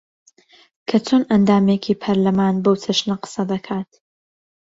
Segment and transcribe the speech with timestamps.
[0.87, 3.89] کە چۆن ئەندامێکی پەرلەمان بەو چەشنە قسە دەکات